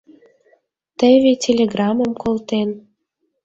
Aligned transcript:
Теве, 0.99 1.31
телеграммым 1.43 2.11
колтен. 2.21 2.69